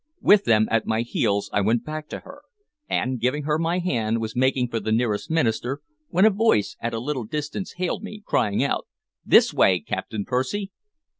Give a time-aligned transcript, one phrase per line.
[0.23, 2.41] With them at my heels I went back to her,
[2.89, 6.95] and, giving her my hand, was making for the nearest minister, when a voice at
[6.95, 8.87] a little distance hailed me, crying out,
[9.23, 10.71] "This way, Captain Percy!"